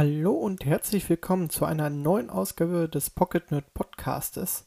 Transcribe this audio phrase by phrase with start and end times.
[0.00, 4.64] Hallo und herzlich willkommen zu einer neuen Ausgabe des Pocket Nerd Podcastes.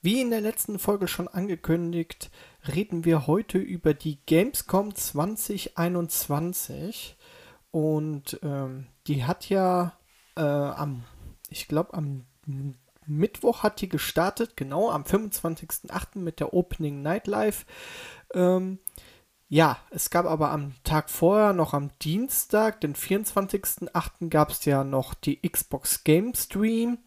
[0.00, 2.30] Wie in der letzten Folge schon angekündigt,
[2.66, 7.18] reden wir heute über die Gamescom 2021
[7.70, 9.98] und ähm, die hat ja
[10.36, 11.04] äh, am,
[11.50, 12.24] ich glaube am
[13.04, 16.20] Mittwoch hat die gestartet, genau am 25.08.
[16.20, 17.66] mit der Opening Night Live.
[18.32, 18.78] Ähm,
[19.52, 24.28] ja, es gab aber am Tag vorher, noch am Dienstag, den 24.08.
[24.28, 26.98] gab es ja noch die Xbox Game Stream.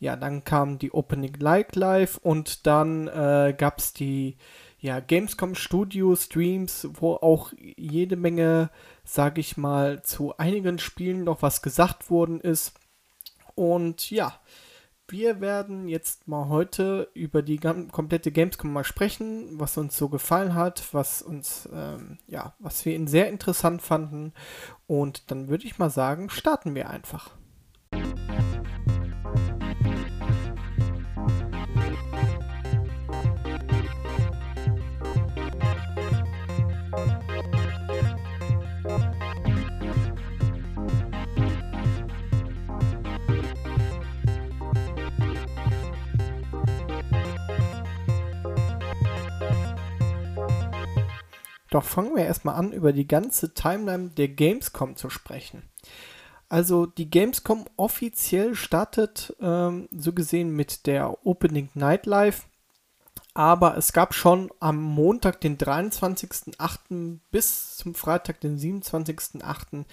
[0.00, 4.36] Ja, dann kam die Opening Like Live und dann äh, gab es die
[4.80, 8.70] ja, Gamescom Studio Streams, wo auch jede Menge,
[9.04, 12.74] sag ich mal, zu einigen Spielen noch was gesagt worden ist.
[13.54, 14.40] Und ja,
[15.08, 20.54] wir werden jetzt mal heute über die komplette Gamescom mal sprechen, was uns so gefallen
[20.54, 24.32] hat, was uns, ähm, ja, was wir ihn sehr interessant fanden.
[24.86, 27.30] Und dann würde ich mal sagen, starten wir einfach.
[51.70, 55.62] Doch fangen wir erstmal an, über die ganze Timeline der Gamescom zu sprechen.
[56.48, 62.46] Also die Gamescom offiziell startet ähm, so gesehen mit der Opening Night Live.
[63.34, 67.18] Aber es gab schon am Montag, den 23.08.
[67.30, 69.84] bis zum Freitag, den 27.08.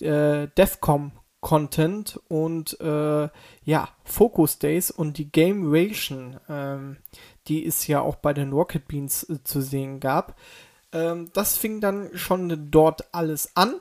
[0.00, 3.28] Äh, DEFCOM Content und äh,
[3.64, 6.98] ja, Focus Days und die Game Ration, ähm,
[7.48, 10.36] die es ja auch bei den Rocket Beans äh, zu sehen gab.
[10.92, 13.74] Ähm, das fing dann schon dort alles an,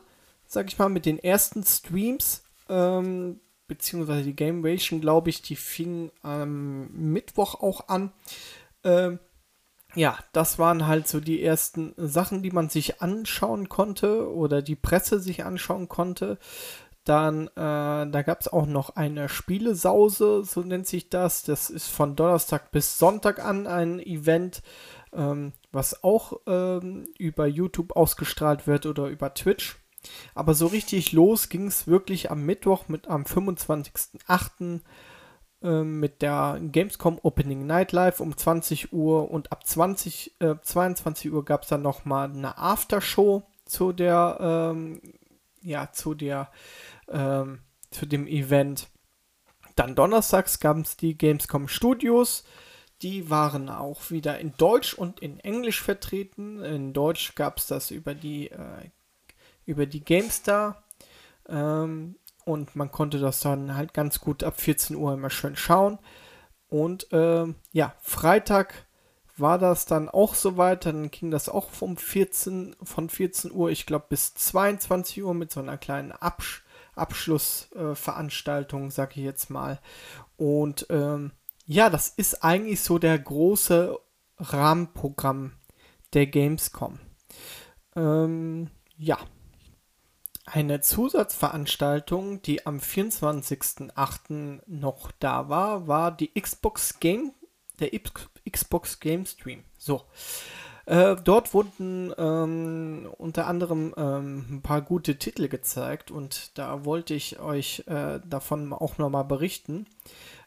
[0.46, 2.44] sag ich mal, mit den ersten Streams.
[2.68, 8.12] Ähm, beziehungsweise die Game Ration, glaube ich, die fing am Mittwoch auch an.
[8.84, 9.20] Ähm,
[9.96, 14.76] ja, das waren halt so die ersten Sachen, die man sich anschauen konnte oder die
[14.76, 16.38] Presse sich anschauen konnte.
[17.06, 21.44] Dann, äh, da gab es auch noch eine Spielesause, so nennt sich das.
[21.44, 24.62] Das ist von Donnerstag bis Sonntag an ein Event,
[25.14, 29.78] ähm, was auch ähm, über YouTube ausgestrahlt wird oder über Twitch.
[30.34, 34.82] Aber so richtig los ging es wirklich am Mittwoch mit am 25.08.
[35.62, 41.32] Äh, mit der Gamescom Opening Night Live um 20 Uhr und ab 20, äh, 22
[41.34, 45.02] Uhr gab es dann nochmal eine Aftershow zu der, ähm,
[45.62, 46.50] ja, zu der,
[47.10, 47.60] ähm,
[47.92, 48.88] zu dem Event.
[49.76, 52.46] Dann donnerstags gab es die Gamescom Studios
[53.02, 56.64] die waren auch wieder in Deutsch und in Englisch vertreten.
[56.64, 58.90] In Deutsch gab es das über die, äh,
[59.66, 60.84] über die GameStar.
[61.48, 62.16] Ähm,
[62.46, 66.00] und man konnte das dann halt ganz gut ab 14 Uhr immer schön schauen.
[66.68, 68.86] Und ähm, ja, Freitag
[69.38, 70.86] war das dann auch soweit.
[70.86, 75.52] Dann ging das auch vom 14, von 14 Uhr, ich glaube, bis 22 Uhr mit
[75.52, 76.64] so einer kleinen Absch
[76.96, 79.80] Abschlussveranstaltung, äh, sag ich jetzt mal.
[80.36, 81.32] Und ähm,
[81.72, 83.96] ja, das ist eigentlich so der große
[84.40, 85.54] Rahmenprogramm
[86.14, 87.00] der Gamescom.
[87.96, 89.20] Ähm, ja.
[90.48, 94.62] Eine Zusatzveranstaltung, die am 24.08.
[94.66, 97.34] noch da war, war die Xbox Game,
[97.80, 97.92] der
[98.50, 99.64] Xbox Game Stream.
[99.78, 100.02] So.
[100.88, 107.14] Äh, dort wurden ähm, unter anderem ähm, ein paar gute Titel gezeigt und da wollte
[107.14, 109.86] ich euch äh, davon auch nochmal berichten.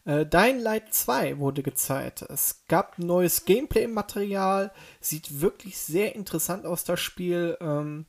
[0.04, 2.22] Äh, Dying Light 2 wurde gezeigt.
[2.22, 4.72] Es gab neues Gameplay-Material.
[5.00, 7.56] Sieht wirklich sehr interessant aus, das Spiel.
[7.60, 8.06] Ähm,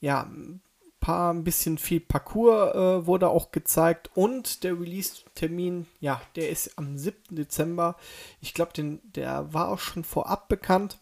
[0.00, 0.62] ja, ein
[1.00, 4.10] paar, ein bisschen viel Parcours äh, wurde auch gezeigt.
[4.14, 7.36] Und der Release-Termin, ja, der ist am 7.
[7.36, 7.96] Dezember.
[8.40, 10.98] Ich glaube, der war auch schon vorab bekannt.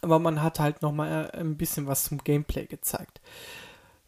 [0.00, 3.20] Aber man hat halt nochmal äh, ein bisschen was zum Gameplay gezeigt.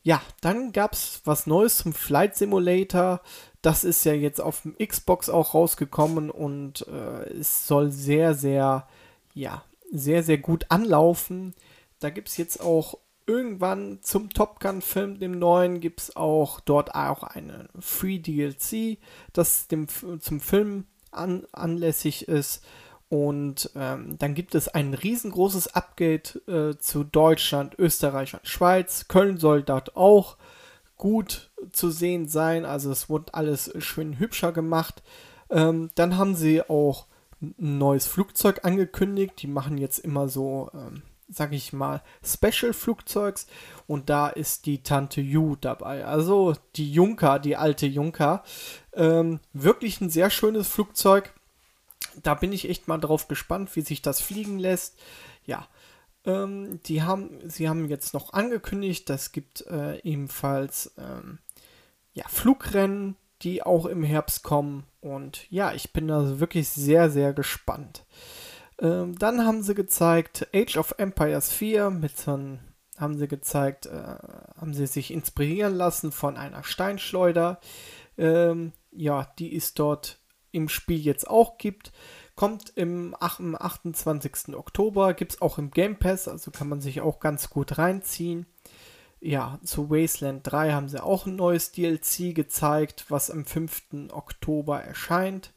[0.03, 3.21] Ja, dann gab es was Neues zum Flight Simulator.
[3.61, 8.89] Das ist ja jetzt auf dem Xbox auch rausgekommen und äh, es soll sehr, sehr,
[9.35, 9.63] ja,
[9.93, 11.55] sehr, sehr gut anlaufen.
[11.99, 16.95] Da gibt es jetzt auch irgendwann zum Top Gun-Film, dem neuen, gibt es auch dort
[16.95, 18.99] auch eine Free DLC,
[19.33, 22.65] das dem, zum Film an, anlässig ist.
[23.11, 29.09] Und ähm, dann gibt es ein riesengroßes Upgrade äh, zu Deutschland, Österreich und Schweiz.
[29.09, 30.37] Köln soll dort auch
[30.97, 32.65] gut zu sehen sein.
[32.65, 35.03] Also es wurde alles schön hübscher gemacht.
[35.51, 37.07] Ähm, dann haben sie auch
[37.43, 39.43] ein neues Flugzeug angekündigt.
[39.43, 43.49] Die machen jetzt immer so, ähm, sag ich mal, Special-Flugzeugs
[43.89, 46.05] und da ist die Tante Yu dabei.
[46.05, 48.45] Also die Junker, die alte Junker.
[48.93, 51.33] Ähm, wirklich ein sehr schönes Flugzeug.
[52.23, 54.99] Da bin ich echt mal drauf gespannt, wie sich das fliegen lässt.
[55.45, 55.69] Ja,
[56.25, 61.39] ähm, die haben, sie haben jetzt noch angekündigt, das gibt äh, ebenfalls ähm,
[62.13, 64.85] ja, Flugrennen, die auch im Herbst kommen.
[65.01, 68.05] Und ja, ich bin da wirklich sehr, sehr gespannt.
[68.79, 72.59] Ähm, dann haben sie gezeigt Age of Empires 4 mit so einem,
[72.99, 74.17] haben sie gezeigt, äh,
[74.61, 77.61] haben sie sich inspirieren lassen von einer Steinschleuder.
[78.19, 80.20] Ähm, ja, die es dort
[80.53, 81.93] im Spiel jetzt auch gibt.
[82.35, 84.55] Kommt im, am 28.
[84.55, 88.47] Oktober, gibt es auch im Game Pass, also kann man sich auch ganz gut reinziehen.
[89.21, 94.11] Ja, zu Wasteland 3 haben sie auch ein neues DLC gezeigt, was am 5.
[94.13, 95.53] Oktober erscheint.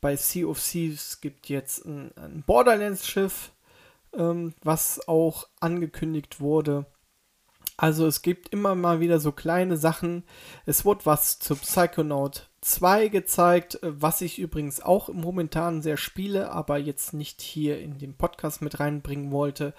[0.00, 3.52] Bei Sea of Thieves gibt jetzt ein, ein Borderlands-Schiff,
[4.12, 6.86] ähm, was auch angekündigt wurde.
[7.76, 10.24] Also es gibt immer mal wieder so kleine Sachen.
[10.64, 16.50] Es wurde was zu Psychonaut 2 gezeigt, äh, was ich übrigens auch momentan sehr spiele,
[16.50, 19.72] aber jetzt nicht hier in den Podcast mit reinbringen wollte,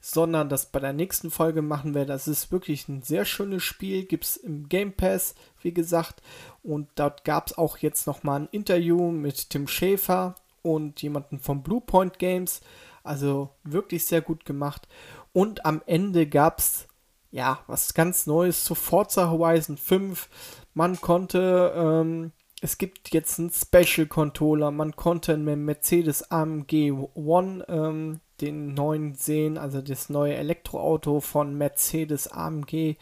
[0.00, 2.12] sondern das bei der nächsten Folge machen werde.
[2.12, 6.20] Das ist wirklich ein sehr schönes Spiel, gibt es im Game Pass, wie gesagt.
[6.64, 11.62] Und dort gab es auch jetzt nochmal ein Interview mit Tim Schäfer und jemanden von
[11.62, 12.60] Bluepoint Games.
[13.04, 14.88] Also wirklich sehr gut gemacht.
[15.32, 16.88] Und am Ende gab es
[17.32, 20.28] ja, was ganz Neues zu Forza Horizon 5.
[20.74, 27.64] Man konnte, ähm, es gibt jetzt einen Special Controller, man konnte mit Mercedes AMG One
[27.68, 32.96] ähm, den neuen sehen, also das neue Elektroauto von Mercedes AMG,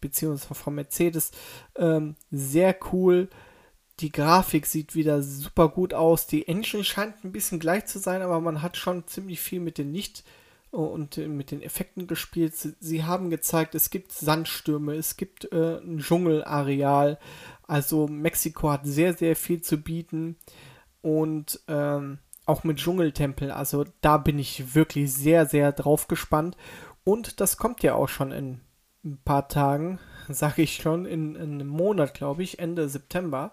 [0.00, 1.30] beziehungsweise von Mercedes.
[1.76, 3.28] Ähm, sehr cool.
[4.00, 6.26] Die Grafik sieht wieder super gut aus.
[6.26, 9.76] Die Engine scheint ein bisschen gleich zu sein, aber man hat schon ziemlich viel mit
[9.76, 10.24] den nicht
[10.70, 12.54] und äh, mit den Effekten gespielt.
[12.54, 17.18] Sie haben gezeigt, es gibt Sandstürme, es gibt äh, ein Dschungelareal.
[17.66, 20.36] Also Mexiko hat sehr, sehr viel zu bieten.
[21.02, 23.50] Und ähm, auch mit Dschungeltempel.
[23.50, 26.56] Also da bin ich wirklich sehr, sehr drauf gespannt.
[27.04, 28.60] Und das kommt ja auch schon in
[29.04, 33.52] ein paar Tagen, sage ich schon, in, in, einem Monat, glaube ich, Ende September.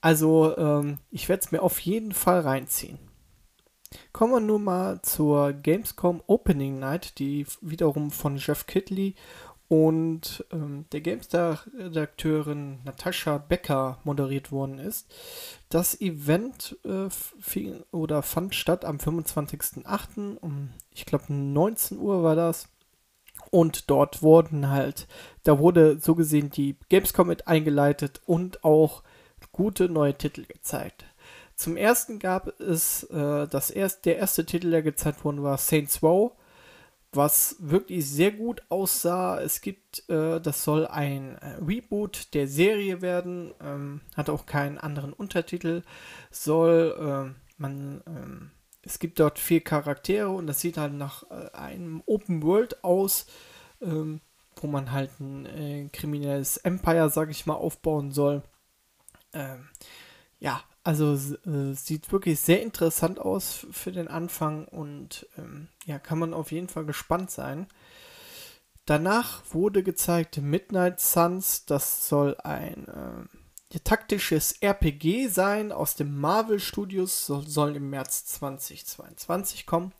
[0.00, 2.98] Also ähm, ich werde es mir auf jeden Fall reinziehen.
[4.12, 9.14] Kommen wir nun mal zur Gamescom Opening Night, die wiederum von Jeff Kidley
[9.68, 15.12] und ähm, der GameStar-Redakteurin Natascha Becker moderiert worden ist.
[15.68, 20.36] Das Event äh, fing, oder fand statt am 25.08.
[20.38, 22.68] um, ich glaube, 19 Uhr war das.
[23.50, 25.06] Und dort wurden halt,
[25.42, 29.02] da wurde so gesehen die Gamescom mit eingeleitet und auch
[29.52, 31.04] gute neue Titel gezeigt.
[31.56, 36.02] Zum ersten gab es äh, das erst, der erste Titel, der gezeigt wurde, war Saints
[36.02, 36.32] Row,
[37.12, 39.40] was wirklich sehr gut aussah.
[39.40, 44.78] Es gibt, äh, das soll ein äh, Reboot der Serie werden, ähm, hat auch keinen
[44.78, 45.82] anderen Untertitel,
[46.30, 48.50] soll ähm, man ähm,
[48.86, 53.26] es gibt dort vier Charaktere und das sieht halt nach äh, einem Open World aus,
[53.82, 54.20] ähm,
[54.60, 58.42] wo man halt ein äh, kriminelles Empire, sag ich mal, aufbauen soll.
[59.32, 59.68] Ähm,
[60.38, 66.20] ja, also äh, sieht wirklich sehr interessant aus für den Anfang und ähm, ja, kann
[66.20, 67.66] man auf jeden Fall gespannt sein.
[68.84, 72.86] Danach wurde gezeigt Midnight Suns, das soll ein
[73.74, 79.92] äh, taktisches RPG sein aus dem Marvel Studios, soll, soll im März 2022 kommen.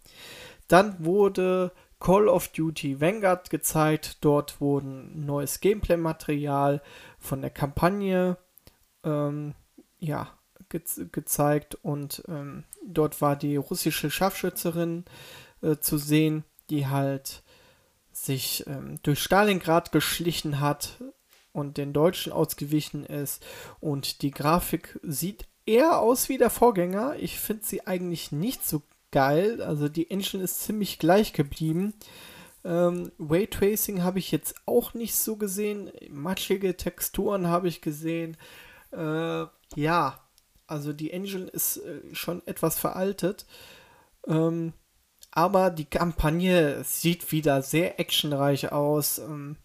[0.69, 6.81] Dann wurde Call of Duty Vanguard gezeigt, dort wurden neues Gameplay-Material
[7.19, 8.37] von der Kampagne
[9.03, 9.57] ähm,
[9.99, 10.36] ja,
[10.69, 10.83] ge
[11.13, 15.05] gezeigt und ähm, dort war die russische Scharfschützerin
[15.63, 17.43] äh, zu sehen, die halt
[18.13, 21.03] sich ähm, durch Stalingrad geschlichen hat
[21.53, 23.45] und den Deutschen ausgewichen ist
[23.81, 27.17] und die Grafik sieht eher aus wie der Vorgänger.
[27.19, 31.95] Ich finde sie eigentlich nicht so geil, also die Engine ist ziemlich gleich geblieben.
[32.65, 35.91] Ähm, Raytracing habe ich jetzt auch nicht so gesehen.
[36.11, 38.37] Matschige Texturen habe ich gesehen.
[38.93, 39.45] Äh,
[39.77, 40.26] ja,
[40.67, 43.47] also die Engine ist äh, schon etwas veraltet.
[44.27, 44.73] Ähm,
[45.31, 49.57] aber die Kampagne sieht wieder sehr actionreich aus ähm,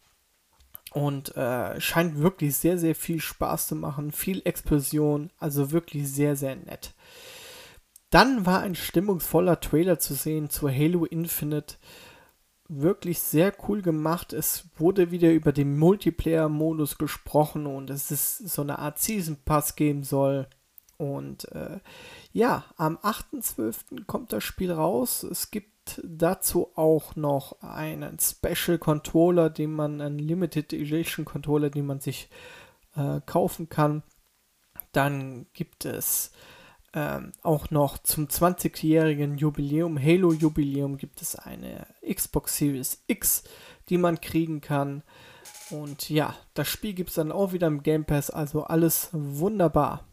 [0.91, 4.11] und äh, scheint wirklich sehr, sehr viel Spaß zu machen.
[4.11, 6.93] Viel Explosion, also wirklich sehr, sehr nett.
[8.09, 11.75] Dann war ein stimmungsvoller Trailer zu sehen zu Halo Infinite.
[12.67, 14.33] Wirklich sehr cool gemacht.
[14.33, 19.77] Es wurde wieder über den Multiplayer-Modus gesprochen und es ist so eine Art Season Pass
[19.77, 20.47] geben soll.
[21.01, 21.79] Und äh,
[22.31, 24.05] ja, am 8.12.
[24.05, 25.23] kommt das Spiel raus.
[25.23, 31.87] Es gibt dazu auch noch einen Special Controller, den man, einen Limited Edition Controller, den
[31.87, 32.29] man sich
[32.95, 34.03] äh, kaufen kann.
[34.91, 36.33] Dann gibt es
[36.93, 43.43] ähm, auch noch zum 20-jährigen Jubiläum, Halo-Jubiläum, gibt es eine Xbox Series X,
[43.89, 45.01] die man kriegen kann.
[45.71, 50.05] Und ja, das Spiel gibt es dann auch wieder im Game Pass, also alles wunderbar.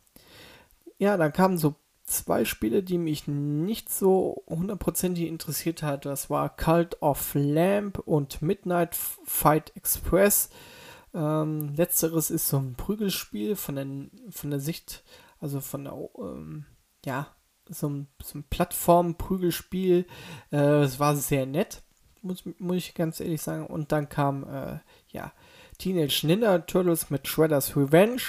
[0.98, 6.06] Ja, dann kamen so zwei Spiele, die mich nicht so hundertprozentig interessiert hat.
[6.06, 10.50] Das war Cult of Lamp und Midnight Fight Express.
[11.14, 13.86] Ähm, letzteres ist so ein Prügelspiel von der,
[14.30, 15.04] von der Sicht,
[15.40, 16.66] also von der, ähm,
[17.04, 17.28] ja,
[17.68, 20.06] so ein, so ein Plattform-Prügelspiel.
[20.50, 21.82] Äh, es war sehr nett,
[22.22, 23.66] muss, muss ich ganz ehrlich sagen.
[23.66, 24.78] Und dann kam, äh,
[25.08, 25.32] ja,
[25.78, 28.22] Teenage Ninja Turtles mit Shredder's Revenge,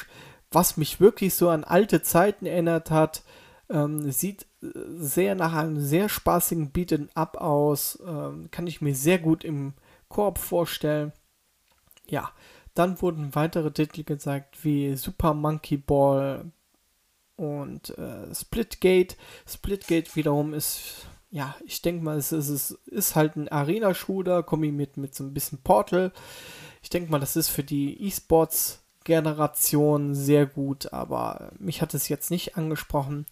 [0.52, 3.24] was mich wirklich so an alte Zeiten erinnert hat.
[3.70, 8.00] Ähm, sieht äh, sehr nach einem sehr spaßigen Beat'em Up aus.
[8.06, 9.74] Ähm, kann ich mir sehr gut im
[10.08, 11.14] Koop vorstellen.
[12.08, 12.32] Ja,
[12.74, 16.52] dann wurden weitere Titel gezeigt wie Super Monkey Ball
[17.36, 19.16] und äh, Splitgate.
[19.48, 24.98] Splitgate wiederum ist, ja, ich denke mal, es ist, es ist halt ein Arena-Shooter, kombiniert
[24.98, 26.12] mit so ein bisschen Portal.
[26.82, 32.10] Ich denke mal, das ist für die E-Sports Generation sehr gut, aber mich hat es
[32.10, 33.26] jetzt nicht angesprochen.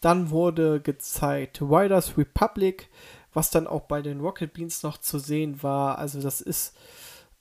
[0.00, 2.88] Dann wurde gezeigt Riders Republic,
[3.32, 5.98] was dann auch bei den Rocket Beans noch zu sehen war.
[5.98, 6.76] Also das ist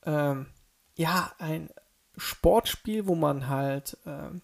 [0.05, 0.47] ähm,
[0.95, 1.69] ja ein
[2.17, 4.41] Sportspiel, wo man halt, ähm,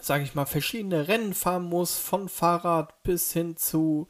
[0.00, 4.08] sage ich mal, verschiedene Rennen fahren muss, von Fahrrad bis hin zu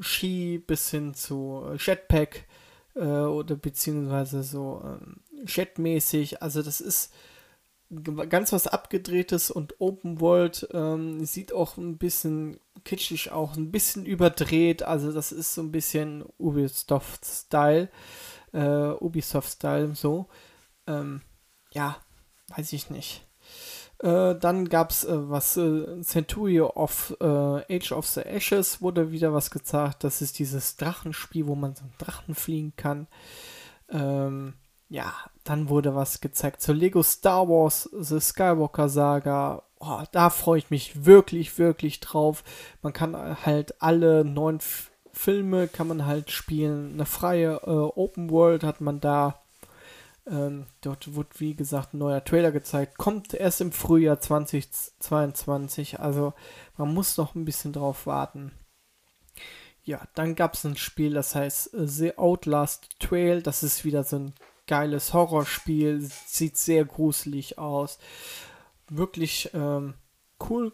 [0.00, 2.46] Ski, bis hin zu Jetpack
[2.94, 6.42] äh, oder beziehungsweise so ähm, Jetmäßig.
[6.42, 7.12] Also das ist
[8.28, 14.06] ganz was abgedrehtes und Open World ähm, sieht auch ein bisschen kitschig auch ein bisschen
[14.06, 14.82] überdreht.
[14.82, 17.88] Also das ist so ein bisschen Ubisoft Style
[18.52, 20.28] äh, Ubisoft Style so.
[20.86, 21.22] Ähm,
[21.72, 21.96] ja
[22.56, 23.26] weiß ich nicht.
[23.98, 27.24] Äh, dann gab es äh, was äh, Century of äh,
[27.76, 31.82] Age of the Ashes wurde wieder was gezeigt das ist dieses Drachenspiel wo man so
[31.82, 33.08] einen Drachen fliegen kann.
[33.88, 34.54] Ähm,
[34.88, 35.12] ja,
[35.50, 39.64] dann wurde was gezeigt zur Lego Star Wars The Skywalker Saga.
[39.80, 42.44] Oh, da freue ich mich wirklich, wirklich drauf.
[42.82, 46.92] Man kann halt alle neun F Filme kann man halt spielen.
[46.92, 49.42] Eine freie äh, Open World hat man da.
[50.24, 52.96] Ähm, dort wird, wie gesagt, ein neuer Trailer gezeigt.
[52.96, 55.98] Kommt erst im Frühjahr 2022.
[55.98, 56.32] Also
[56.76, 58.52] man muss noch ein bisschen drauf warten.
[59.82, 63.42] Ja, dann gab es ein Spiel, das heißt äh, The Outlast Trail.
[63.42, 64.34] Das ist wieder so ein
[64.70, 67.98] geiles Horrorspiel, sieht sehr gruselig aus.
[68.88, 69.94] Wirklich ähm,
[70.48, 70.72] cool.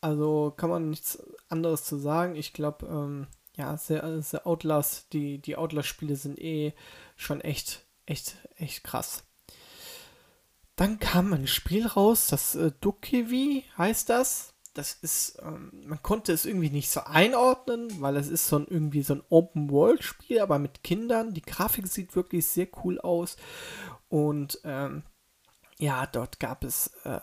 [0.00, 2.34] Also kann man nichts anderes zu sagen.
[2.34, 6.72] Ich glaube, ähm, ja, sehr, sehr Outlast, die, die Outlast-Spiele sind eh
[7.14, 9.22] schon echt, echt, echt krass.
[10.76, 16.32] Dann kam ein Spiel raus, das äh, Dukevi heißt das das ist, ähm, man konnte
[16.32, 20.58] es irgendwie nicht so einordnen, weil es ist so ein, irgendwie so ein Open-World-Spiel, aber
[20.58, 21.34] mit Kindern.
[21.34, 23.36] Die Grafik sieht wirklich sehr cool aus.
[24.08, 25.02] Und ähm,
[25.78, 27.20] ja, dort gab es, äh,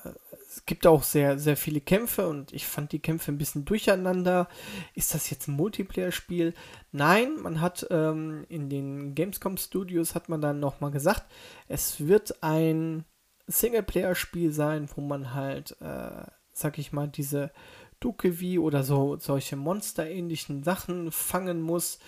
[0.50, 4.50] es gibt auch sehr, sehr viele Kämpfe und ich fand die Kämpfe ein bisschen durcheinander.
[4.94, 6.54] Ist das jetzt ein Multiplayer-Spiel?
[6.92, 11.32] Nein, man hat ähm, in den Gamescom Studios hat man dann nochmal gesagt,
[11.68, 13.06] es wird ein
[13.46, 16.26] Singleplayer-Spiel sein, wo man halt äh,
[16.58, 17.52] sag ich mal, diese
[18.00, 22.00] Dukevi oder so solche monsterähnlichen Sachen fangen muss,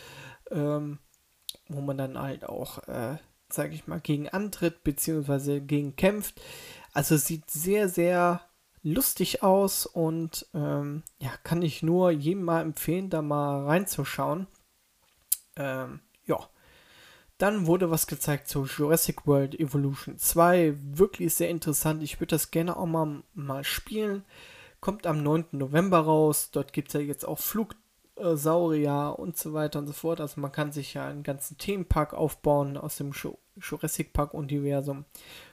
[0.51, 0.99] ähm,
[1.67, 3.17] wo man dann halt auch, äh,
[3.49, 6.41] sag ich mal, gegen antritt beziehungsweise gegen kämpft.
[6.93, 8.41] Also sieht sehr, sehr
[8.81, 14.47] lustig aus und ähm, ja, kann ich nur jedem mal empfehlen, da mal reinzuschauen.
[15.55, 16.49] Ähm, ja.
[17.39, 20.73] Dann wurde was gezeigt zu Jurassic World Evolution 2.
[20.91, 22.03] Wirklich sehr interessant.
[22.03, 24.25] Ich würde das gerne auch mal, mal spielen.
[24.81, 25.45] Kommt am 9.
[25.53, 26.49] November raus.
[26.51, 30.19] Dort gibt es ja jetzt auch Flugsaurier und so weiter und so fort.
[30.19, 33.13] Also man kann sich ja einen ganzen Themenpark aufbauen aus dem
[33.55, 35.05] Jurassic Park Universum.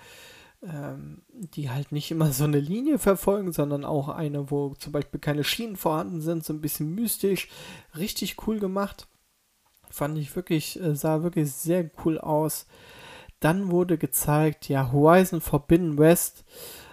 [0.63, 5.21] ähm, die halt nicht immer so eine Linie verfolgen, sondern auch eine, wo zum Beispiel
[5.21, 7.49] keine Schienen vorhanden sind, so ein bisschen mystisch,
[7.97, 9.09] richtig cool gemacht.
[9.91, 12.67] Fand ich wirklich, äh, sah wirklich sehr cool aus.
[13.41, 16.45] Dann wurde gezeigt, ja, Horizon Forbidden West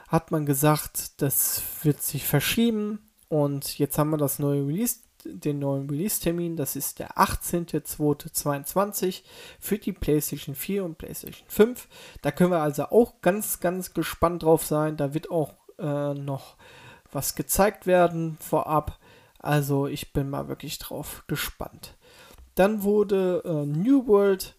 [0.07, 2.99] hat man gesagt, das wird sich verschieben
[3.29, 6.55] und jetzt haben wir das neue Release den neuen Release-Termin.
[6.55, 9.23] Das ist der 18.02.22
[9.59, 11.87] für die PlayStation 4 und PlayStation 5.
[12.21, 14.97] Da können wir also auch ganz, ganz gespannt drauf sein.
[14.97, 16.55] Da wird auch äh, noch
[17.11, 18.99] was gezeigt werden vorab.
[19.39, 21.95] Also ich bin mal wirklich drauf gespannt.
[22.55, 24.55] Dann wurde äh, New World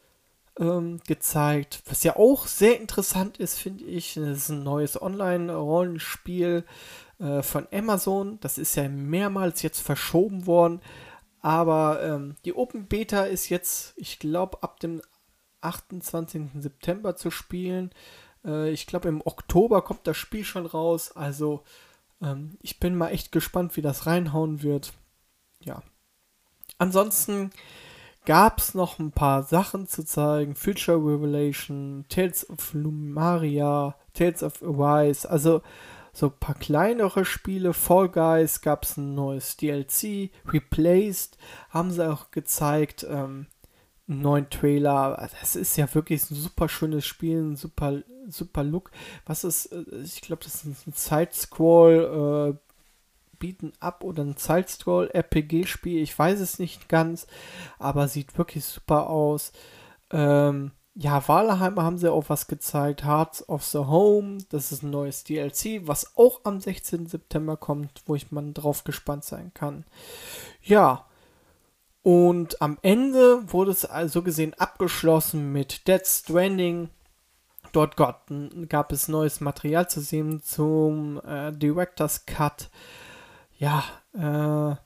[0.59, 4.15] ähm, gezeigt, was ja auch sehr interessant ist, finde ich.
[4.15, 6.65] Das ist ein neues Online-Rollenspiel
[7.23, 8.39] äh, von Amazon.
[8.41, 10.81] Das ist ja mehrmals jetzt verschoben worden.
[11.41, 15.01] Aber ähm, die Open Beta ist jetzt, ich glaube, ab dem
[15.61, 16.43] 28.
[16.59, 17.91] September zu spielen.
[18.45, 21.13] Äh, ich glaube, im Oktober kommt das Spiel schon raus.
[21.17, 21.63] Also
[22.21, 24.93] ähm, ich bin mal echt gespannt, wie das reinhauen wird.
[25.61, 25.83] Ja.
[26.79, 27.51] Ansonsten
[28.25, 30.55] gab es noch ein paar Sachen zu zeigen.
[30.57, 35.29] Future Revelation, Tales of Lumaria, Tales of Arise.
[35.29, 35.63] Also
[36.13, 37.73] so ein paar kleinere Spiele.
[37.73, 40.31] Fall Guys gab es ein neues DLC.
[40.47, 41.39] Replaced
[41.71, 43.07] haben sie auch gezeigt.
[43.09, 43.47] Ähm,
[44.09, 45.29] einen neuen Trailer.
[45.41, 48.91] Das ist ja wirklich ein super schönes Spiel, ein super, super Look.
[49.27, 52.73] Was ist, äh, ich glaube, das ist ein Side-Scroll, äh,
[53.39, 56.01] Beaten Up oder ein Side-Scroll RPG-Spiel.
[56.03, 57.27] Ich weiß es nicht ganz,
[57.79, 59.53] aber sieht wirklich super aus.
[60.11, 63.05] Ähm, ja, Walheimer haben sie auch was gezeigt.
[63.05, 67.07] Hearts of the Home, das ist ein neues DLC, was auch am 16.
[67.07, 69.85] September kommt, wo ich mal drauf gespannt sein kann.
[70.63, 71.07] Ja,
[72.03, 76.91] und am Ende wurde es also gesehen abgeschlossen mit Dead Stranding.
[77.73, 82.69] Dort gab es neues Material zu sehen zum äh, Director's Cut.
[83.57, 84.77] Ja, äh,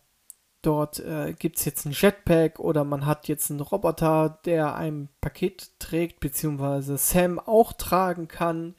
[0.67, 5.09] Dort äh, gibt es jetzt ein Jetpack oder man hat jetzt einen Roboter, der ein
[5.21, 8.75] Paket trägt, beziehungsweise Sam auch tragen kann.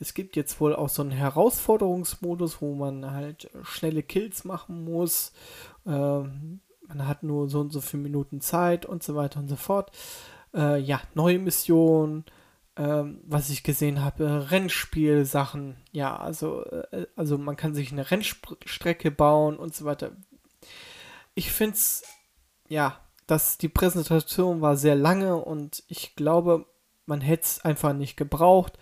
[0.00, 5.32] Es gibt jetzt wohl auch so einen Herausforderungsmodus, wo man halt schnelle Kills machen muss.
[5.86, 9.54] Ähm, man hat nur so und so viele Minuten Zeit und so weiter und so
[9.54, 9.92] fort.
[10.52, 12.24] Äh, ja, neue Missionen.
[12.76, 19.12] Ähm, was ich gesehen habe, Rennspielsachen, ja, also, äh, also man kann sich eine Rennstrecke
[19.12, 20.10] bauen und so weiter
[21.34, 22.02] ich finde es,
[22.68, 26.66] ja, dass die Präsentation war sehr lange und ich glaube,
[27.06, 28.78] man hätte es einfach nicht gebraucht.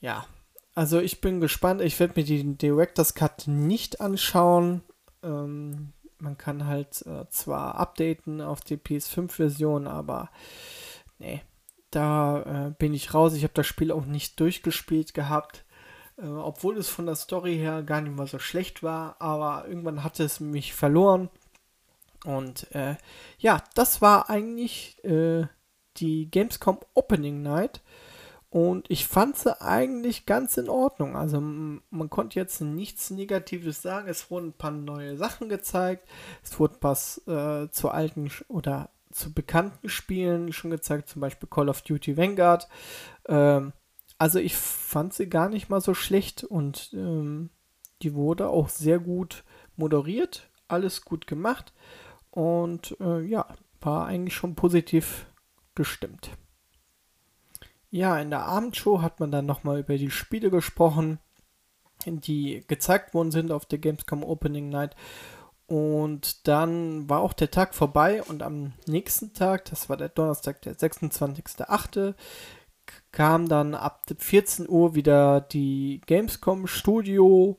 [0.00, 0.26] Ja,
[0.74, 1.80] also ich bin gespannt.
[1.80, 4.82] Ich werde mir die Director's Cut nicht anschauen.
[5.22, 10.30] Ähm, man kann halt äh, zwar updaten auf die PS5-Version, aber
[11.18, 11.42] nee,
[11.90, 13.34] da äh, bin ich raus.
[13.34, 15.64] Ich habe das Spiel auch nicht durchgespielt gehabt.
[16.18, 20.04] Äh, obwohl es von der Story her gar nicht mal so schlecht war, aber irgendwann
[20.04, 21.30] hatte es mich verloren.
[22.24, 22.96] Und äh,
[23.38, 25.46] ja, das war eigentlich äh,
[25.96, 27.80] die Gamescom Opening Night.
[28.50, 31.16] Und ich fand sie eigentlich ganz in Ordnung.
[31.16, 34.08] Also man konnte jetzt nichts Negatives sagen.
[34.08, 36.08] Es wurden ein paar neue Sachen gezeigt.
[36.42, 41.68] Es wurde was äh, zu alten oder zu bekannten Spielen schon gezeigt, zum Beispiel Call
[41.68, 42.68] of Duty Vanguard.
[43.26, 43.72] Ähm,
[44.18, 47.50] also ich fand sie gar nicht mal so schlecht und ähm,
[48.02, 49.44] die wurde auch sehr gut
[49.76, 51.72] moderiert, alles gut gemacht
[52.30, 53.46] und äh, ja,
[53.80, 55.26] war eigentlich schon positiv
[55.74, 56.30] gestimmt.
[57.90, 61.20] Ja, in der Abendshow hat man dann nochmal über die Spiele gesprochen,
[62.06, 64.94] die gezeigt worden sind auf der Gamescom Opening Night.
[65.66, 70.62] Und dann war auch der Tag vorbei und am nächsten Tag, das war der Donnerstag,
[70.62, 72.14] der 26.08.,
[73.12, 77.58] kam dann ab 14 Uhr wieder die Gamescom Studio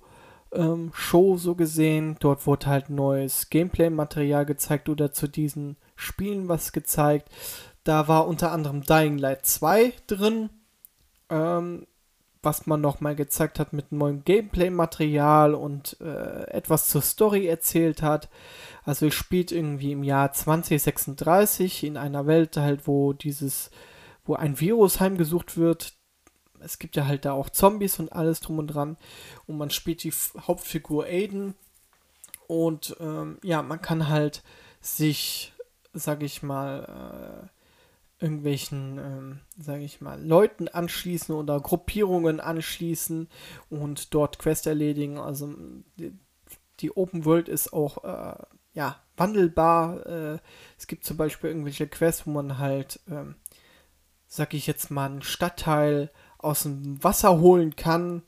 [0.51, 2.17] ähm, Show so gesehen.
[2.19, 7.29] Dort wurde halt neues Gameplay-Material gezeigt oder zu diesen Spielen was gezeigt.
[7.83, 10.49] Da war unter anderem Dying Light 2 drin,
[11.29, 11.87] ähm,
[12.41, 18.29] was man nochmal gezeigt hat mit neuem Gameplay-Material und äh, etwas zur Story erzählt hat.
[18.85, 23.71] Also es spielt irgendwie im Jahr 2036 in einer Welt halt, wo dieses
[24.29, 25.97] wo ein Virus heimgesucht wird.
[26.59, 28.95] Es gibt ja halt da auch Zombies und alles drum und dran.
[29.47, 31.55] Und man spielt die Hauptfigur Aiden.
[32.47, 34.43] Und ähm, ja, man kann halt
[34.81, 35.53] sich,
[35.93, 37.49] sag ich mal,
[38.21, 43.29] äh, irgendwelchen, ähm, sage ich mal, Leuten anschließen oder Gruppierungen anschließen
[43.71, 45.17] und dort Quest erledigen.
[45.17, 45.55] Also
[45.97, 46.13] die,
[46.81, 50.05] die Open World ist auch äh, ja, wandelbar.
[50.05, 50.39] Äh,
[50.77, 53.35] es gibt zum Beispiel irgendwelche Quests, wo man halt, ähm,
[54.29, 58.21] sag ich jetzt mal, einen Stadtteil aus dem Wasser holen kann,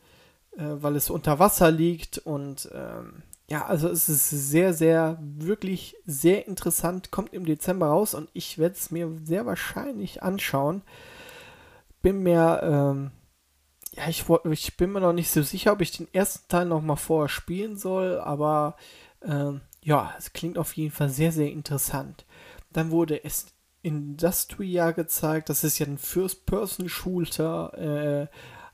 [0.58, 2.18] äh, weil es unter Wasser liegt.
[2.18, 7.12] Und ähm, ja, also es ist sehr, sehr, wirklich sehr interessant.
[7.12, 10.82] Kommt im Dezember raus und ich werde es mir sehr wahrscheinlich anschauen.
[12.02, 13.12] Bin mir, ähm,
[13.94, 16.82] ja, ich, ich bin mir noch nicht so sicher, ob ich den ersten Teil noch
[16.82, 18.76] mal vorher spielen soll, aber
[19.24, 22.26] ähm, ja, es klingt auf jeden Fall sehr, sehr interessant.
[22.74, 23.48] Dann wurde es
[23.82, 25.50] Industria gezeigt.
[25.50, 28.28] Das ist ja ein First-Person-Shooter äh,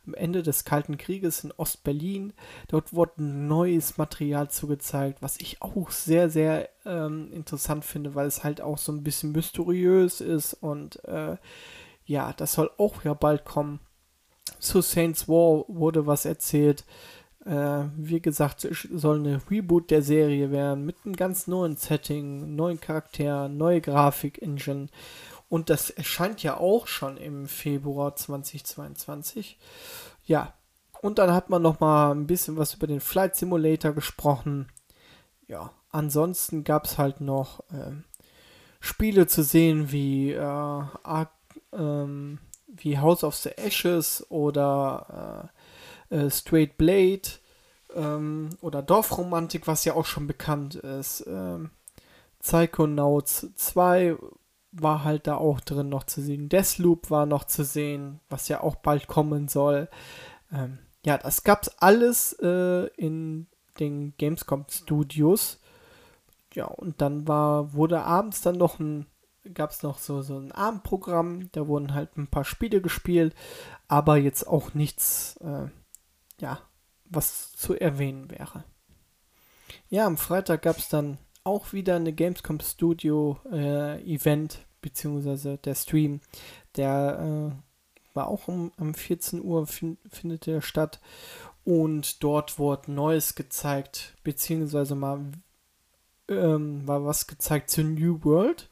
[0.08, 2.34] am Ende des Kalten Krieges in Ostberlin.
[2.68, 8.44] Dort wurde neues Material zugezeigt, was ich auch sehr, sehr ähm, interessant finde, weil es
[8.44, 11.38] halt auch so ein bisschen mysteriös ist und äh,
[12.06, 13.82] ja, das soll auch ja bald kommen.
[14.60, 16.86] Zu Saints War wurde was erzählt.
[17.48, 22.82] Äh, wie gesagt, soll eine Reboot der Serie werden mit einem ganz neuen Setting, neuen
[22.82, 24.88] Charakter, neue Grafik-Engine.
[25.48, 29.58] Und das erscheint ja auch schon im Februar 2022.
[30.26, 30.54] Ja,
[31.02, 34.68] und dann hat man noch mal ein bisschen was über den Flight Simulator gesprochen.
[35.48, 37.94] Ja, ansonsten gab es halt noch äh,
[38.82, 41.32] Spiele zu sehen wie, äh, Ar
[41.72, 45.50] ähm, wie House of the Ashes oder
[46.10, 47.30] äh, Straight Blade
[47.96, 51.26] ähm, oder Dorfromantik, was ja auch schon bekannt ist.
[51.28, 51.72] Ähm,
[52.40, 54.16] Psychonauts 2
[54.72, 56.50] war halt da auch drin noch zu sehen.
[56.50, 59.90] Deathloop war noch zu sehen, was ja auch bald kommen soll.
[60.52, 63.48] Ähm, ja, das gab's alles äh, in
[63.80, 65.60] den Gamescom Studios.
[66.54, 69.06] Ja, und dann war, wurde abends dann noch ein,
[69.54, 73.36] gab es noch so, so ein Abendprogramm, da wurden halt ein paar Spiele gespielt,
[73.88, 75.68] aber jetzt auch nichts äh,
[76.40, 76.62] ja,
[77.06, 78.64] was zu erwähnen wäre.
[79.90, 85.76] Ja, am Freitag gab es dann auch wieder eine Gamescom Studio äh, Event, beziehungsweise der
[85.76, 86.22] Stream,
[86.76, 91.00] der äh, war auch um, um 14 Uhr, fin findet der statt.
[91.64, 95.32] Und dort wurde Neues gezeigt, beziehungsweise mal
[96.30, 98.70] ähm, war was gezeigt zu New World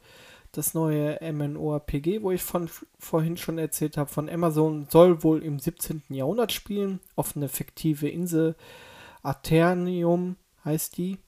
[0.56, 5.58] das neue MMORPG, wo ich von vorhin schon erzählt habe, von Amazon, soll wohl im
[5.58, 6.02] 17.
[6.08, 8.56] Jahrhundert spielen, auf eine fiktive Insel.
[9.22, 11.18] Aternium heißt die.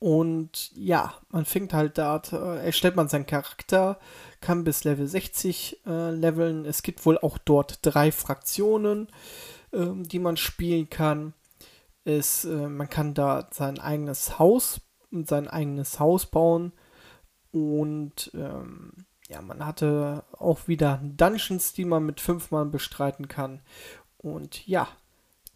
[0.00, 3.98] Und ja, man fängt halt da, äh, erstellt man seinen Charakter,
[4.40, 6.64] kann bis Level 60 äh, leveln.
[6.64, 9.08] Es gibt wohl auch dort drei Fraktionen,
[9.72, 11.34] äh, die man spielen kann.
[12.04, 16.72] Es, äh, man kann da sein eigenes Haus sein eigenes Haus bauen
[17.58, 18.92] und ähm,
[19.28, 23.60] ja, man hatte auch wieder Dungeons, die man mit fünf Mann bestreiten kann.
[24.16, 24.88] Und ja,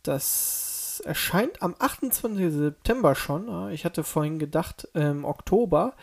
[0.02, 2.52] das erscheint am 28.
[2.52, 3.70] September schon.
[3.70, 5.94] Ich hatte vorhin gedacht, im Oktober.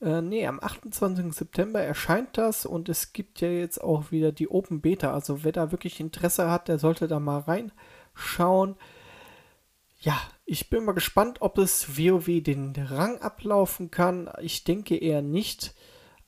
[0.00, 1.32] Äh, nee, am 28.
[1.32, 5.12] September erscheint das und es gibt ja jetzt auch wieder die Open Beta.
[5.12, 8.76] Also wer da wirklich Interesse hat, der sollte da mal reinschauen.
[9.98, 14.30] Ja, ich bin mal gespannt, ob es WoW den Rang ablaufen kann.
[14.40, 15.74] Ich denke eher nicht.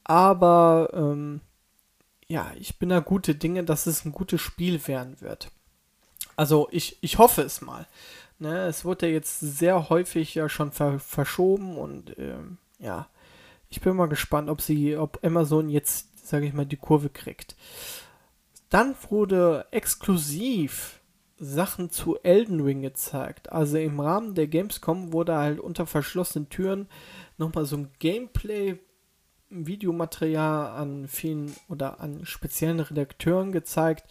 [0.04, 1.40] Aber ähm,
[2.26, 5.50] ja, ich bin da gute Dinge, dass es ein gutes Spiel werden wird.
[6.36, 7.86] Also ich, ich hoffe es mal.
[8.38, 13.08] Ne, es wurde ja jetzt sehr häufig ja schon ver verschoben und ähm, ja,
[13.68, 17.56] ich bin mal gespannt, ob sie, ob Amazon jetzt, sage ich mal, die Kurve kriegt.
[18.70, 20.97] Dann wurde exklusiv
[21.38, 23.52] Sachen zu Elden Ring gezeigt.
[23.52, 26.88] Also im Rahmen der Gamescom wurde halt unter verschlossenen Türen
[27.36, 28.78] nochmal so ein Gameplay
[29.50, 34.04] Videomaterial an vielen oder an speziellen Redakteuren gezeigt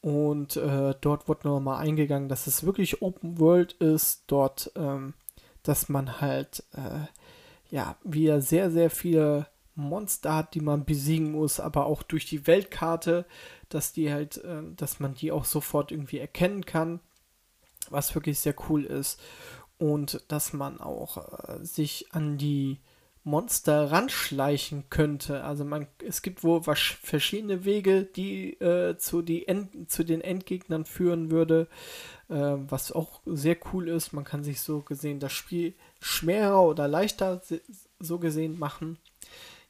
[0.00, 5.14] und äh, dort wurde nochmal eingegangen, dass es wirklich Open World ist, dort, ähm,
[5.62, 7.06] dass man halt äh,
[7.70, 9.46] ja wieder sehr, sehr viele
[9.78, 13.24] Monster hat, die man besiegen muss, aber auch durch die Weltkarte
[13.68, 17.00] dass die halt, äh, dass man die auch sofort irgendwie erkennen kann,
[17.90, 19.20] was wirklich sehr cool ist.
[19.78, 22.80] Und dass man auch äh, sich an die
[23.22, 25.44] Monster ranschleichen könnte.
[25.44, 30.84] Also man, es gibt wohl verschiedene Wege, die äh, zu, die End, zu den Endgegnern
[30.84, 31.68] führen würde,
[32.28, 34.12] äh, was auch sehr cool ist.
[34.12, 37.40] Man kann sich so gesehen das Spiel schwerer oder leichter
[38.00, 38.98] so gesehen machen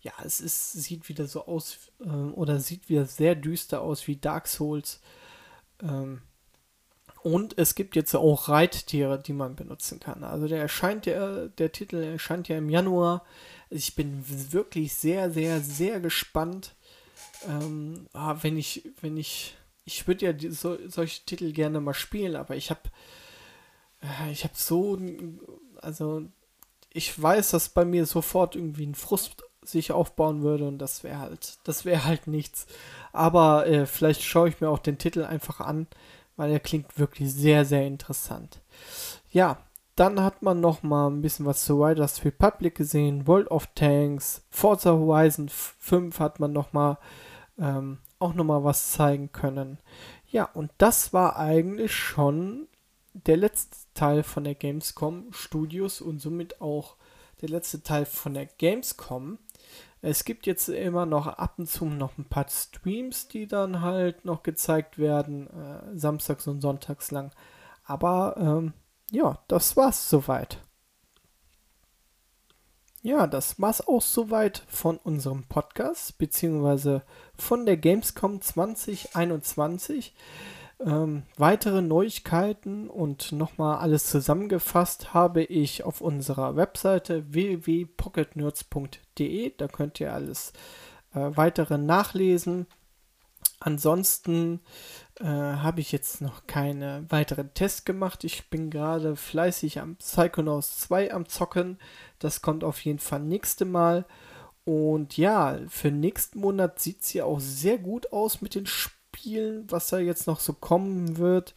[0.01, 4.17] ja, es ist, sieht wieder so aus äh, oder sieht wieder sehr düster aus wie
[4.17, 5.01] Dark Souls.
[5.83, 6.23] Ähm,
[7.23, 10.23] und es gibt jetzt auch Reittiere, die man benutzen kann.
[10.23, 13.25] Also der erscheint ja, der Titel erscheint ja im Januar.
[13.71, 16.75] Ich bin wirklich sehr, sehr, sehr gespannt.
[17.47, 21.95] Ähm, ah, wenn ich, wenn ich, ich würde ja die, so, solche Titel gerne mal
[21.95, 22.83] spielen, aber ich habe,
[24.03, 24.99] äh, ich habe so,
[25.77, 26.23] also
[26.91, 31.18] ich weiß, dass bei mir sofort irgendwie ein Frust sich aufbauen würde und das wäre
[31.18, 32.66] halt, das wäre halt nichts.
[33.12, 35.87] Aber äh, vielleicht schaue ich mir auch den Titel einfach an,
[36.37, 38.61] weil er klingt wirklich sehr, sehr interessant.
[39.31, 39.59] Ja,
[39.96, 44.42] dann hat man noch mal ein bisschen was zu Riders Republic gesehen, World of Tanks,
[44.48, 46.98] Forza Horizon 5 hat man noch mal
[47.59, 49.78] ähm, auch noch mal was zeigen können.
[50.31, 52.68] Ja, und das war eigentlich schon
[53.12, 56.96] der letzte Teil von der Gamescom Studios und somit auch
[57.40, 59.38] der letzte Teil von der Gamescom.
[60.01, 64.25] Es gibt jetzt immer noch ab und zu noch ein paar Streams, die dann halt
[64.25, 67.33] noch gezeigt werden, äh, samstags und sonntags lang.
[67.85, 68.75] Aber ähm,
[69.11, 70.63] ja, das war's soweit.
[73.03, 77.03] Ja, das war's auch soweit von unserem Podcast, beziehungsweise
[77.37, 80.15] von der Gamescom 2021.
[80.81, 89.55] Ähm, weitere Neuigkeiten und nochmal alles zusammengefasst habe ich auf unserer Webseite www.pocketnerds.de.
[89.57, 90.53] Da könnt ihr alles
[91.14, 92.69] äh, weitere nachlesen.
[93.61, 94.61] Ansonsten
[95.19, 98.23] äh, habe ich jetzt noch keine weiteren Tests gemacht.
[98.23, 101.79] Ich bin gerade fleißig am Psychonauts 2 am Zocken.
[102.21, 104.05] Das kommt auf jeden Fall nächste Mal.
[104.64, 108.98] Und ja, für nächsten Monat sieht es ja auch sehr gut aus mit den Spielen,
[109.68, 111.54] was da jetzt noch so kommen wird.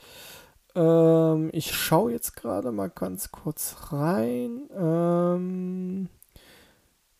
[0.76, 4.70] Ähm, ich schaue jetzt gerade mal ganz kurz rein.
[4.76, 6.10] Ähm,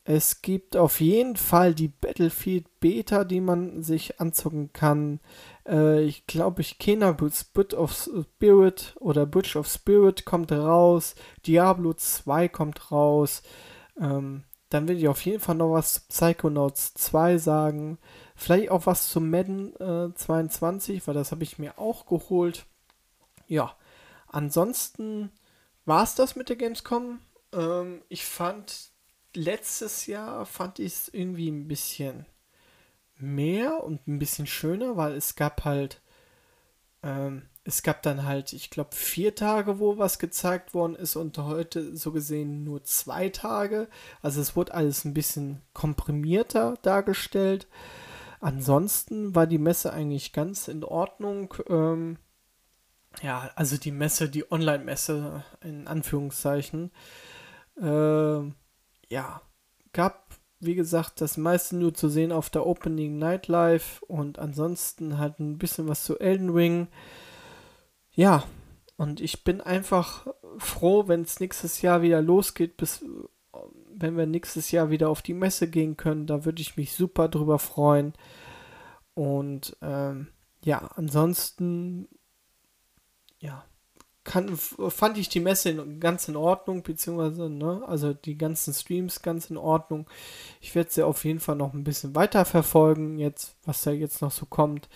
[0.04, 5.20] es gibt auf jeden Fall die Battlefield Beta, die man sich anzocken kann.
[5.68, 11.16] Äh, ich glaube, ich Kena Bit of Spirit oder Butch of Spirit kommt raus.
[11.46, 13.44] Diablo 2 kommt raus.
[14.00, 18.00] Ähm, dann will ich auf jeden Fall noch was zu Psychonauts 2 sagen.
[18.42, 22.66] Vielleicht auch was zu Madden äh, 22, weil das habe ich mir auch geholt.
[23.46, 23.76] Ja,
[24.26, 25.32] ansonsten
[25.86, 27.20] war es das mit der Gamescom.
[27.54, 28.90] Ähm, ich fand
[29.36, 32.26] letztes Jahr fand ich es irgendwie ein bisschen
[33.16, 36.02] mehr und ein bisschen schöner, weil es gab halt,
[37.04, 41.38] ähm, es gab dann halt, ich glaube, vier Tage, wo was gezeigt worden ist und
[41.38, 43.88] heute so gesehen nur zwei Tage.
[44.24, 47.68] Also es wurde alles ein bisschen komprimierter dargestellt.
[48.42, 51.54] Ansonsten war die Messe eigentlich ganz in Ordnung.
[51.70, 52.18] Ähm,
[53.22, 56.92] ja, also die Messe, die Online-Messe in Anführungszeichen.
[57.80, 58.56] Ähm,
[59.10, 59.42] ja,
[59.94, 65.20] gab, wie gesagt, das meiste nur zu sehen auf der Opening Night Live und ansonsten
[65.20, 66.88] halt ein bisschen was zu Elden Ring.
[68.12, 68.44] Ja,
[68.98, 70.26] und ich bin einfach
[70.58, 73.06] froh, wenn es nächstes Jahr wieder losgeht, bis
[74.02, 76.28] wenn wir nächstes Jahr wieder auf die Messe gehen können.
[76.28, 78.14] Da würde ich mich super drüber freuen.
[79.14, 80.28] Und ähm,
[80.64, 82.08] ja, ansonsten,
[83.40, 83.66] ja,
[84.24, 89.50] kann, fand ich die Messe ganz in Ordnung, beziehungsweise, ne, also die ganzen Streams ganz
[89.50, 90.08] in Ordnung.
[90.60, 94.22] Ich werde sie auf jeden Fall noch ein bisschen weiter verfolgen, jetzt, was da jetzt
[94.22, 94.90] noch so kommt.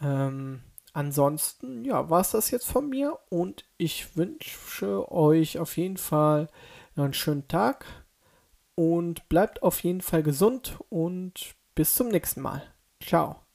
[0.00, 0.62] Ähm,
[0.94, 6.48] ansonsten, ja, war es das jetzt von mir und ich wünsche euch auf jeden Fall
[6.94, 7.84] noch einen schönen Tag
[8.76, 12.62] und bleibt auf jeden Fall gesund und bis zum nächsten Mal.
[13.02, 13.45] Ciao.